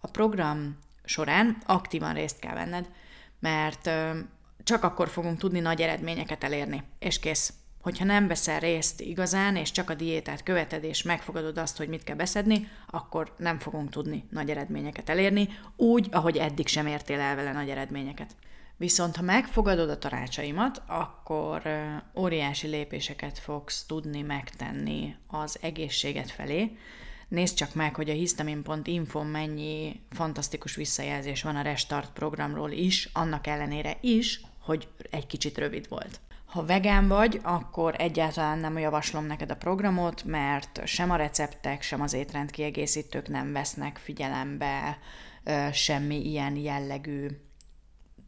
A 0.00 0.06
program 0.06 0.78
során 1.04 1.56
aktívan 1.66 2.14
részt 2.14 2.38
kell 2.38 2.54
venned, 2.54 2.88
mert 3.40 3.90
csak 4.64 4.82
akkor 4.82 5.08
fogunk 5.08 5.38
tudni 5.38 5.60
nagy 5.60 5.80
eredményeket 5.80 6.44
elérni, 6.44 6.82
és 6.98 7.18
kész. 7.18 7.52
Hogyha 7.82 8.04
nem 8.04 8.26
veszel 8.26 8.60
részt 8.60 9.00
igazán, 9.00 9.56
és 9.56 9.70
csak 9.70 9.90
a 9.90 9.94
diétát 9.94 10.42
követed, 10.42 10.84
és 10.84 11.02
megfogadod 11.02 11.58
azt, 11.58 11.76
hogy 11.76 11.88
mit 11.88 12.04
kell 12.04 12.16
beszedni, 12.16 12.68
akkor 12.90 13.34
nem 13.38 13.58
fogunk 13.58 13.90
tudni 13.90 14.24
nagy 14.30 14.50
eredményeket 14.50 15.08
elérni, 15.08 15.48
úgy, 15.76 16.08
ahogy 16.10 16.36
eddig 16.36 16.66
sem 16.66 16.86
értél 16.86 17.20
el 17.20 17.36
vele 17.36 17.52
nagy 17.52 17.70
eredményeket. 17.70 18.36
Viszont 18.76 19.16
ha 19.16 19.22
megfogadod 19.22 19.90
a 19.90 19.98
tanácsaimat, 19.98 20.82
akkor 20.86 21.62
óriási 22.16 22.66
lépéseket 22.66 23.38
fogsz 23.38 23.84
tudni 23.86 24.22
megtenni 24.22 25.16
az 25.26 25.58
egészséget 25.60 26.30
felé. 26.30 26.76
Nézd 27.28 27.56
csak 27.56 27.74
meg, 27.74 27.94
hogy 27.94 28.10
a 28.10 28.12
histamin.info 28.12 29.22
mennyi 29.22 30.00
fantasztikus 30.10 30.74
visszajelzés 30.74 31.42
van 31.42 31.56
a 31.56 31.62
Restart 31.62 32.12
programról 32.12 32.70
is, 32.70 33.08
annak 33.12 33.46
ellenére 33.46 33.96
is, 34.00 34.40
hogy 34.60 34.88
egy 35.10 35.26
kicsit 35.26 35.58
rövid 35.58 35.88
volt. 35.88 36.20
Ha 36.44 36.64
vegán 36.64 37.08
vagy, 37.08 37.40
akkor 37.42 37.94
egyáltalán 37.98 38.58
nem 38.58 38.78
javaslom 38.78 39.26
neked 39.26 39.50
a 39.50 39.56
programot, 39.56 40.24
mert 40.24 40.80
sem 40.86 41.10
a 41.10 41.16
receptek, 41.16 41.82
sem 41.82 42.00
az 42.00 42.12
étrendkiegészítők 42.12 43.28
nem 43.28 43.52
vesznek 43.52 43.96
figyelembe 43.96 44.98
semmi 45.72 46.30
ilyen 46.30 46.56
jellegű 46.56 47.28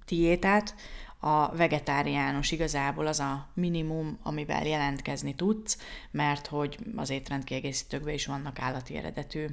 diétát, 0.07 0.75
a 1.19 1.57
vegetáriánus 1.57 2.51
igazából 2.51 3.07
az 3.07 3.21
a 3.21 3.49
minimum, 3.55 4.19
amivel 4.23 4.67
jelentkezni 4.67 5.35
tudsz, 5.35 5.79
mert 6.11 6.47
hogy 6.47 6.79
az 6.97 7.11
étrendkiegészítőkben 7.11 8.15
is 8.15 8.27
vannak 8.27 8.59
állati 8.59 8.97
eredetű 8.97 9.47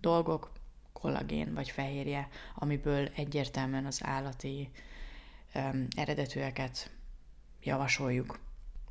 dolgok, 0.00 0.52
kollagén 0.92 1.54
vagy 1.54 1.70
fehérje, 1.70 2.28
amiből 2.54 3.08
egyértelműen 3.14 3.86
az 3.86 4.00
állati 4.04 4.70
um, 5.54 5.86
eredetűeket 5.96 6.90
javasoljuk. 7.62 8.38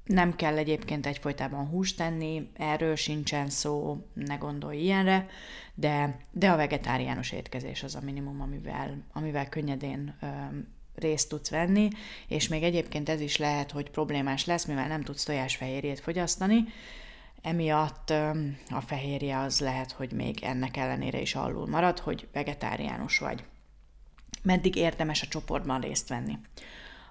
Nem 0.03 0.35
kell 0.35 0.57
egyébként 0.57 1.05
egyfolytában 1.05 1.67
húst 1.67 1.97
tenni, 1.97 2.49
erről 2.53 2.95
sincsen 2.95 3.49
szó, 3.49 4.05
ne 4.13 4.35
gondolj 4.35 4.77
ilyenre, 4.77 5.27
de, 5.73 6.19
de 6.31 6.51
a 6.51 6.55
vegetáriánus 6.55 7.31
étkezés 7.31 7.83
az 7.83 7.95
a 7.95 8.01
minimum, 8.01 8.41
amivel, 8.41 9.03
amivel 9.13 9.49
könnyedén 9.49 10.17
um, 10.21 10.67
részt 10.95 11.29
tudsz 11.29 11.49
venni, 11.49 11.87
és 12.27 12.47
még 12.47 12.63
egyébként 12.63 13.09
ez 13.09 13.21
is 13.21 13.37
lehet, 13.37 13.71
hogy 13.71 13.89
problémás 13.89 14.45
lesz, 14.45 14.65
mivel 14.65 14.87
nem 14.87 15.03
tudsz 15.03 15.23
tojásfehérjét 15.23 15.99
fogyasztani, 15.99 16.65
emiatt 17.41 18.09
a 18.69 18.81
fehérje 18.85 19.37
az 19.37 19.59
lehet, 19.59 19.91
hogy 19.91 20.11
még 20.11 20.43
ennek 20.43 20.77
ellenére 20.77 21.21
is 21.21 21.35
alul 21.35 21.67
marad, 21.67 21.99
hogy 21.99 22.27
vegetáriánus 22.33 23.17
vagy. 23.17 23.43
Meddig 24.41 24.75
érdemes 24.75 25.21
a 25.21 25.27
csoportban 25.27 25.81
részt 25.81 26.07
venni? 26.07 26.37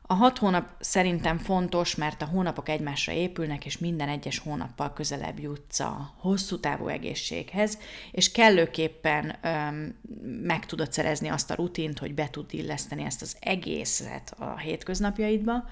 A 0.02 0.14
hat 0.14 0.38
hónap 0.38 0.68
szerintem 0.80 1.38
fontos, 1.38 1.94
mert 1.94 2.22
a 2.22 2.26
hónapok 2.26 2.68
egymásra 2.68 3.12
épülnek, 3.12 3.66
és 3.66 3.78
minden 3.78 4.08
egyes 4.08 4.38
hónappal 4.38 4.92
közelebb 4.92 5.38
jutsz 5.38 5.80
a 5.80 6.14
hosszú 6.16 6.60
távú 6.60 6.88
egészséghez, 6.88 7.78
és 8.10 8.32
kellőképpen 8.32 9.38
öm, 9.42 9.98
meg 10.42 10.66
tudod 10.66 10.92
szerezni 10.92 11.28
azt 11.28 11.50
a 11.50 11.54
rutint, 11.54 11.98
hogy 11.98 12.14
be 12.14 12.30
tud 12.30 12.54
illeszteni 12.54 13.04
ezt 13.04 13.22
az 13.22 13.36
egészet 13.40 14.34
a 14.38 14.58
hétköznapjaidba, 14.58 15.64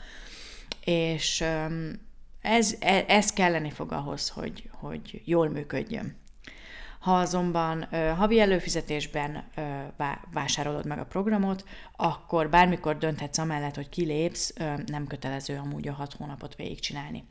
és 0.84 1.40
öm, 1.40 2.00
ez, 2.40 2.76
e, 2.80 3.04
ez 3.08 3.32
kelleni 3.32 3.70
fog 3.70 3.92
ahhoz, 3.92 4.28
hogy, 4.28 4.70
hogy 4.72 5.22
jól 5.24 5.48
működjön. 5.48 6.16
Ha 7.00 7.18
azonban 7.18 7.86
ö, 7.90 7.96
havi 8.08 8.40
előfizetésben 8.40 9.44
ö, 9.54 9.62
vásárolod 10.32 10.86
meg 10.86 10.98
a 10.98 11.04
programot, 11.04 11.64
akkor 11.96 12.48
bármikor 12.48 12.98
dönthetsz 12.98 13.38
amellett, 13.38 13.74
hogy 13.74 13.88
kilépsz, 13.88 14.52
ö, 14.58 14.72
nem 14.86 15.06
kötelező 15.06 15.58
amúgy 15.58 15.88
a 15.88 15.92
hat 15.92 16.14
hónapot 16.14 16.56
végigcsinálni. 16.56 17.24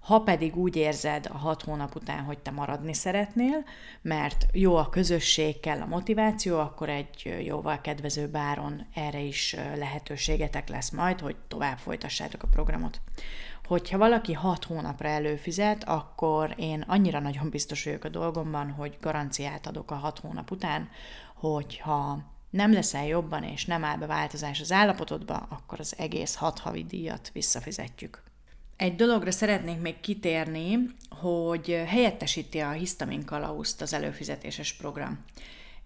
Ha 0.00 0.20
pedig 0.20 0.56
úgy 0.56 0.76
érzed 0.76 1.28
a 1.32 1.36
hat 1.36 1.62
hónap 1.62 1.94
után, 1.94 2.24
hogy 2.24 2.38
te 2.38 2.50
maradni 2.50 2.94
szeretnél, 2.94 3.64
mert 4.02 4.46
jó 4.52 4.76
a 4.76 4.88
közösség, 4.88 5.60
kell 5.60 5.80
a 5.80 5.86
motiváció, 5.86 6.58
akkor 6.58 6.88
egy 6.88 7.36
jóval 7.44 7.80
kedvező 7.80 8.28
báron 8.28 8.86
erre 8.94 9.20
is 9.20 9.56
lehetőségetek 9.76 10.68
lesz 10.68 10.90
majd, 10.90 11.20
hogy 11.20 11.36
tovább 11.48 11.78
folytassátok 11.78 12.42
a 12.42 12.48
programot 12.48 13.00
hogyha 13.66 13.98
valaki 13.98 14.32
hat 14.32 14.64
hónapra 14.64 15.08
előfizet, 15.08 15.84
akkor 15.84 16.54
én 16.56 16.84
annyira 16.86 17.18
nagyon 17.18 17.50
biztos 17.50 17.84
vagyok 17.84 18.04
a 18.04 18.08
dolgomban, 18.08 18.70
hogy 18.70 18.96
garanciát 19.00 19.66
adok 19.66 19.90
a 19.90 19.94
hat 19.94 20.18
hónap 20.18 20.50
után, 20.50 20.88
hogyha 21.34 22.22
nem 22.50 22.72
leszel 22.72 23.06
jobban 23.06 23.42
és 23.42 23.64
nem 23.64 23.84
áll 23.84 23.96
be 23.96 24.06
változás 24.06 24.60
az 24.60 24.72
állapotodba, 24.72 25.46
akkor 25.48 25.80
az 25.80 25.94
egész 25.98 26.34
hat 26.34 26.58
havi 26.58 26.84
díjat 26.84 27.30
visszafizetjük. 27.32 28.22
Egy 28.76 28.96
dologra 28.96 29.30
szeretnék 29.30 29.80
még 29.80 30.00
kitérni, 30.00 30.78
hogy 31.20 31.82
helyettesíti 31.86 32.58
a 32.58 32.70
hisztamin 32.70 33.24
kalauzt 33.24 33.82
az 33.82 33.92
előfizetéses 33.92 34.72
program. 34.72 35.24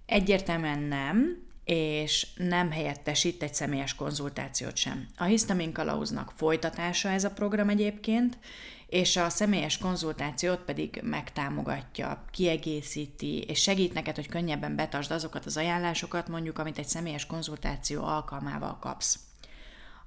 Egyértelműen 0.07 0.79
nem, 0.79 1.47
és 1.71 2.27
nem 2.37 2.71
helyettesít 2.71 3.43
egy 3.43 3.55
személyes 3.55 3.95
konzultációt 3.95 4.77
sem. 4.77 5.07
A 5.17 5.25
hisztamin 5.25 5.73
kalauznak 5.73 6.33
folytatása 6.37 7.09
ez 7.09 7.25
a 7.25 7.31
program 7.31 7.69
egyébként, 7.69 8.39
és 8.87 9.17
a 9.17 9.29
személyes 9.29 9.79
konzultációt 9.79 10.59
pedig 10.59 11.01
megtámogatja, 11.03 12.25
kiegészíti, 12.31 13.41
és 13.41 13.63
segít 13.63 13.95
neked, 13.95 14.15
hogy 14.15 14.29
könnyebben 14.29 14.77
betartsd 14.77 15.11
azokat 15.11 15.47
az 15.47 15.57
ajánlásokat, 15.57 16.29
mondjuk, 16.29 16.59
amit 16.59 16.79
egy 16.79 16.89
személyes 16.89 17.27
konzultáció 17.27 18.05
alkalmával 18.05 18.79
kapsz. 18.79 19.19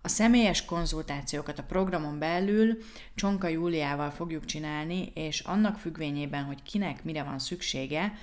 A 0.02 0.08
személyes 0.08 0.66
konzultációkat 0.66 1.60
a 1.60 1.64
programon 1.64 2.20
belül 2.20 2.78
Csonka 3.16 3.48
Júliával 3.48 4.10
fogjuk 4.10 4.46
csinálni, 4.46 5.12
és 5.14 5.40
annak 5.40 5.78
függvényében, 5.78 6.44
hogy 6.44 6.64
kinek 6.64 7.04
mire 7.04 7.24
van 7.24 7.40
szüksége, 7.40 8.14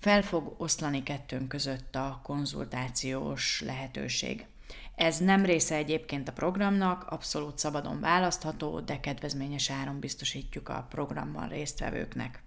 fel 0.00 0.22
fog 0.22 0.54
oszlani 0.56 1.02
kettőnk 1.02 1.48
között 1.48 1.96
a 1.96 2.20
konzultációs 2.22 3.62
lehetőség. 3.66 4.46
Ez 4.94 5.18
nem 5.18 5.44
része 5.44 5.74
egyébként 5.74 6.28
a 6.28 6.32
programnak, 6.32 7.04
abszolút 7.04 7.58
szabadon 7.58 8.00
választható, 8.00 8.80
de 8.80 9.00
kedvezményes 9.00 9.70
áron 9.70 10.00
biztosítjuk 10.00 10.68
a 10.68 10.86
programban 10.88 11.48
résztvevőknek. 11.48 12.42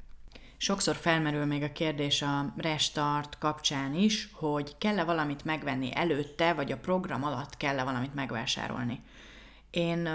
Sokszor 0.58 0.96
felmerül 0.96 1.46
még 1.46 1.63
a 1.63 1.72
kérdés 1.72 2.22
a 2.22 2.54
restart 2.58 3.38
kapcsán 3.38 3.96
is, 3.96 4.30
hogy 4.32 4.78
kell-e 4.78 5.04
valamit 5.04 5.46
megvenni 5.46 5.96
előtte, 5.96 6.54
vagy 6.54 6.72
a 6.72 6.78
program 6.78 7.24
alatt 7.24 7.58
kell-e 7.58 7.84
valamit 7.84 8.13
megvásárolni. 8.13 9.02
Én 9.72 10.10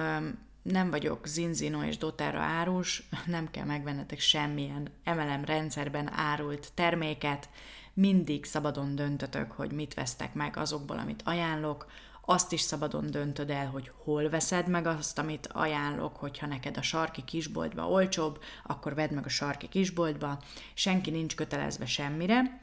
nem 0.63 0.91
vagyok 0.91 1.27
Zinzino 1.27 1.83
és 1.83 1.97
doTERRA 1.97 2.41
árus, 2.41 3.09
nem 3.27 3.51
kell 3.51 3.65
megvennetek 3.65 4.21
semmilyen 4.21 4.89
MLM 5.05 5.45
rendszerben 5.45 6.13
árult 6.13 6.69
terméket, 6.75 7.49
mindig 7.95 8.45
szabadon 8.45 8.95
döntötök, 8.95 9.53
hogy 9.53 9.73
mit 9.73 9.95
vesztek 9.95 10.35
meg 10.35 10.57
azokból, 10.57 10.99
amit 10.99 11.23
ajánlok, 11.25 11.87
azt 12.31 12.53
is 12.53 12.61
szabadon 12.61 13.11
döntöd 13.11 13.51
el, 13.51 13.67
hogy 13.67 13.91
hol 14.05 14.29
veszed 14.29 14.69
meg 14.69 14.87
azt, 14.87 15.19
amit 15.19 15.47
ajánlok, 15.47 16.17
hogyha 16.17 16.47
neked 16.47 16.77
a 16.77 16.83
sarki 16.83 17.25
kisboltba 17.25 17.89
olcsóbb, 17.89 18.43
akkor 18.65 18.95
vedd 18.95 19.15
meg 19.15 19.25
a 19.25 19.29
sarki 19.29 19.69
kisboltba, 19.69 20.39
senki 20.75 21.11
nincs 21.11 21.37
kötelezve 21.37 21.87
semmire, 21.87 22.61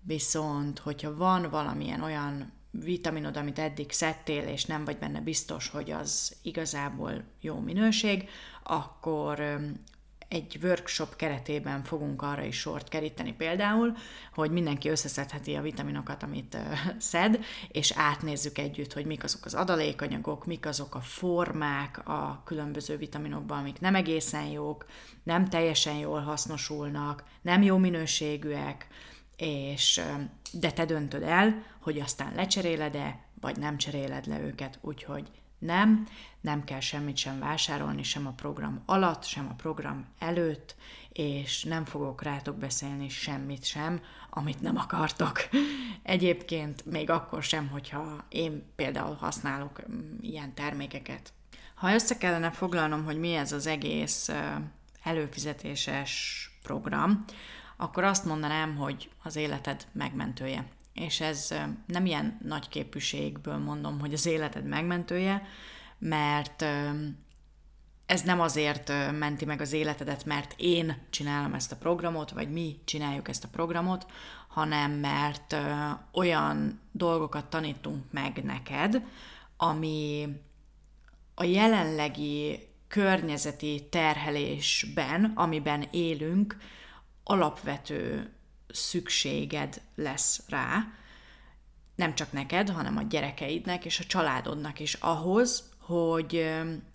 viszont 0.00 0.78
hogyha 0.78 1.16
van 1.16 1.50
valamilyen 1.50 2.02
olyan 2.02 2.52
vitaminod, 2.72 3.36
amit 3.36 3.58
eddig 3.58 3.92
szedtél, 3.92 4.42
és 4.42 4.64
nem 4.64 4.84
vagy 4.84 4.98
benne 4.98 5.20
biztos, 5.20 5.68
hogy 5.68 5.90
az 5.90 6.36
igazából 6.42 7.22
jó 7.40 7.58
minőség, 7.58 8.28
akkor 8.62 9.60
egy 10.32 10.58
workshop 10.62 11.16
keretében 11.16 11.84
fogunk 11.84 12.22
arra 12.22 12.42
is 12.42 12.58
sort 12.58 12.88
keríteni 12.88 13.32
például, 13.32 13.96
hogy 14.34 14.50
mindenki 14.50 14.88
összeszedheti 14.88 15.54
a 15.54 15.62
vitaminokat, 15.62 16.22
amit 16.22 16.56
szed, 16.98 17.44
és 17.68 17.92
átnézzük 17.96 18.58
együtt, 18.58 18.92
hogy 18.92 19.04
mik 19.04 19.24
azok 19.24 19.44
az 19.44 19.54
adalékanyagok, 19.54 20.46
mik 20.46 20.66
azok 20.66 20.94
a 20.94 21.00
formák 21.00 22.08
a 22.08 22.42
különböző 22.44 22.96
vitaminokban, 22.96 23.58
amik 23.58 23.80
nem 23.80 23.94
egészen 23.94 24.44
jók, 24.44 24.86
nem 25.22 25.48
teljesen 25.48 25.96
jól 25.96 26.20
hasznosulnak, 26.20 27.24
nem 27.42 27.62
jó 27.62 27.76
minőségűek, 27.76 28.86
és 29.42 30.00
de 30.52 30.72
te 30.72 30.84
döntöd 30.84 31.22
el, 31.22 31.62
hogy 31.80 32.00
aztán 32.00 32.34
lecseréled-e, 32.34 33.20
vagy 33.40 33.56
nem 33.56 33.76
cseréled 33.76 34.26
le 34.26 34.40
őket, 34.40 34.78
úgyhogy 34.80 35.30
nem, 35.58 36.06
nem 36.40 36.64
kell 36.64 36.80
semmit 36.80 37.16
sem 37.16 37.38
vásárolni, 37.38 38.02
sem 38.02 38.26
a 38.26 38.32
program 38.32 38.82
alatt, 38.86 39.24
sem 39.24 39.48
a 39.50 39.54
program 39.54 40.06
előtt, 40.18 40.76
és 41.12 41.64
nem 41.64 41.84
fogok 41.84 42.22
rátok 42.22 42.56
beszélni 42.56 43.08
semmit 43.08 43.64
sem, 43.64 44.00
amit 44.30 44.60
nem 44.60 44.76
akartok. 44.76 45.48
Egyébként 46.02 46.84
még 46.84 47.10
akkor 47.10 47.42
sem, 47.42 47.68
hogyha 47.68 48.24
én 48.28 48.72
például 48.76 49.14
használok 49.14 49.82
mm, 49.88 50.16
ilyen 50.20 50.54
termékeket. 50.54 51.32
Ha 51.74 51.94
össze 51.94 52.16
kellene 52.18 52.50
foglalnom, 52.50 53.04
hogy 53.04 53.18
mi 53.18 53.34
ez 53.34 53.52
az 53.52 53.66
egész 53.66 54.30
előfizetéses 55.02 56.46
program, 56.62 57.24
akkor 57.82 58.04
azt 58.04 58.24
mondanám, 58.24 58.76
hogy 58.76 59.10
az 59.22 59.36
életed 59.36 59.86
megmentője. 59.92 60.66
És 60.92 61.20
ez 61.20 61.54
nem 61.86 62.06
ilyen 62.06 62.38
nagy 62.42 62.68
képűségből 62.68 63.56
mondom, 63.56 64.00
hogy 64.00 64.12
az 64.12 64.26
életed 64.26 64.64
megmentője, 64.64 65.42
mert 65.98 66.64
ez 68.06 68.22
nem 68.22 68.40
azért 68.40 68.92
menti 69.18 69.44
meg 69.44 69.60
az 69.60 69.72
életedet, 69.72 70.24
mert 70.24 70.54
én 70.56 70.96
csinálom 71.10 71.54
ezt 71.54 71.72
a 71.72 71.76
programot, 71.76 72.30
vagy 72.30 72.50
mi 72.50 72.80
csináljuk 72.84 73.28
ezt 73.28 73.44
a 73.44 73.48
programot, 73.48 74.06
hanem 74.48 74.92
mert 74.92 75.56
olyan 76.12 76.80
dolgokat 76.92 77.46
tanítunk 77.46 78.04
meg 78.10 78.44
neked, 78.44 79.02
ami 79.56 80.28
a 81.34 81.44
jelenlegi 81.44 82.68
környezeti 82.88 83.86
terhelésben, 83.90 85.32
amiben 85.34 85.86
élünk, 85.90 86.56
alapvető 87.24 88.32
szükséged 88.68 89.80
lesz 89.94 90.42
rá, 90.48 90.86
nem 91.94 92.14
csak 92.14 92.32
neked, 92.32 92.68
hanem 92.68 92.96
a 92.96 93.02
gyerekeidnek 93.02 93.84
és 93.84 94.00
a 94.00 94.04
családodnak 94.04 94.80
is 94.80 94.94
ahhoz, 94.94 95.70
hogy, 95.78 96.52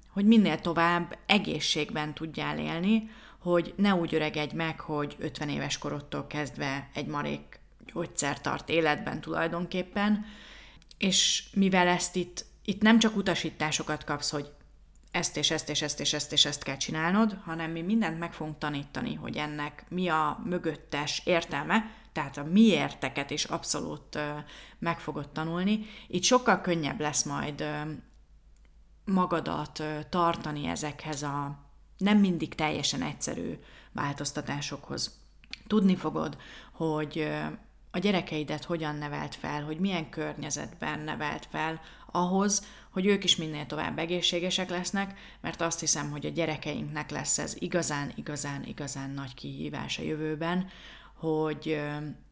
hogy 0.10 0.26
minél 0.26 0.62
tovább 0.62 1.18
egészségben 1.26 2.14
tudjál 2.14 2.60
élni, 2.60 3.10
hogy 3.38 3.74
ne 3.78 3.94
úgy 3.94 4.16
öregedj 4.16 4.56
meg, 4.56 4.80
hogy 4.80 5.16
50 5.20 5.50
éves 5.50 5.78
korodtól 5.78 6.28
kezdve 6.28 6.90
egy 6.94 7.06
marék 7.06 7.60
gyógyszer 7.94 8.42
tart 8.42 8.70
életben 8.70 9.22
tulajdonképpen, 9.22 10.26
és 10.98 11.44
mivel 11.54 11.88
ezt 11.88 12.16
itt, 12.16 12.46
itt 12.66 12.82
nem 12.82 13.00
csak 13.00 13.16
utasításokat 13.16 14.04
kapsz, 14.04 14.32
hogy 14.32 14.52
ezt 15.18 15.38
és 15.38 15.52
ezt 15.52 15.70
és 15.70 15.82
ezt 15.82 16.00
és 16.00 16.14
ezt 16.14 16.32
és 16.32 16.46
ezt 16.46 16.64
kell 16.64 16.78
csinálnod, 16.78 17.38
hanem 17.44 17.72
mi 17.72 17.82
mindent 17.82 18.20
meg 18.20 18.34
fogunk 18.34 18.58
tanítani, 18.58 19.14
hogy 19.14 19.38
ennek 19.38 19.86
mi 19.90 20.08
a 20.08 20.42
mögöttes 20.46 21.22
értelme, 21.26 21.92
tehát 22.12 22.38
a 22.38 22.44
miérteket 22.44 23.30
is 23.30 23.44
abszolút 23.44 24.20
meg 24.80 25.00
fogod 25.00 25.30
tanulni. 25.30 25.86
Itt 26.08 26.24
sokkal 26.24 26.62
könnyebb 26.62 27.00
lesz 27.00 27.24
majd 27.24 27.66
magadat 29.06 29.84
tartani 30.10 30.68
ezekhez 30.68 31.24
a 31.24 31.66
nem 31.98 32.18
mindig 32.18 32.56
teljesen 32.56 33.02
egyszerű 33.02 33.60
változtatásokhoz. 33.92 35.20
Tudni 35.68 35.96
fogod, 35.96 36.38
hogy 36.74 37.30
a 37.92 37.98
gyerekeidet 37.98 38.64
hogyan 38.64 38.96
nevelt 38.96 39.36
fel, 39.36 39.64
hogy 39.64 39.80
milyen 39.80 40.10
környezetben 40.10 41.00
nevelt 41.00 41.48
fel 41.52 41.82
ahhoz, 42.12 42.66
hogy 42.92 43.06
ők 43.06 43.24
is 43.24 43.36
minél 43.36 43.66
tovább 43.66 43.98
egészségesek 43.98 44.70
lesznek, 44.70 45.20
mert 45.42 45.62
azt 45.62 45.80
hiszem, 45.80 46.12
hogy 46.12 46.26
a 46.26 46.30
gyerekeinknek 46.30 47.12
lesz 47.12 47.38
ez 47.38 47.56
igazán, 47.60 48.12
igazán, 48.16 48.64
igazán 48.66 49.10
nagy 49.10 49.34
kihívás 49.34 50.00
a 50.00 50.04
jövőben, 50.04 50.68
hogy 51.14 51.82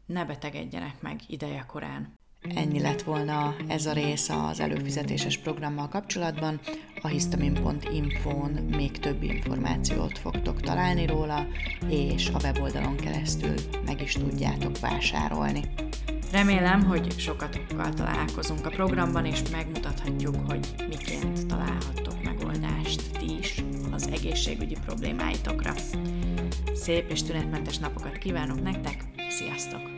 ne 0.06 0.24
betegedjenek 0.24 1.00
meg 1.00 1.20
ideje 1.26 1.64
korán. 1.66 2.14
Ennyi 2.54 2.80
lett 2.80 3.02
volna 3.02 3.56
ez 3.68 3.86
a 3.86 3.92
rész 3.92 4.28
az 4.28 4.60
előfizetéses 4.60 5.38
programmal 5.38 5.88
kapcsolatban. 5.88 6.60
A 7.02 7.08
histamin.info-n 7.08 8.50
még 8.50 8.98
több 8.98 9.22
információt 9.22 10.18
fogtok 10.18 10.60
találni 10.60 11.06
róla, 11.06 11.46
és 11.88 12.28
a 12.28 12.38
weboldalon 12.42 12.96
keresztül 12.96 13.54
meg 13.84 14.02
is 14.02 14.12
tudjátok 14.12 14.78
vásárolni. 14.78 15.60
Remélem, 16.32 16.82
hogy 16.82 17.18
sokatokkal 17.18 17.94
találkozunk 17.94 18.66
a 18.66 18.70
programban, 18.70 19.24
és 19.24 19.40
megmutathatjuk, 19.50 20.36
hogy 20.48 20.66
miként 20.88 21.46
találhattok 21.46 22.22
megoldást 22.22 23.18
ti 23.18 23.38
is 23.38 23.64
az 23.92 24.08
egészségügyi 24.08 24.76
problémáitokra. 24.84 25.72
Szép 26.74 27.10
és 27.10 27.22
tünetmentes 27.22 27.78
napokat 27.78 28.18
kívánok 28.18 28.62
nektek, 28.62 29.04
sziasztok! 29.28 29.95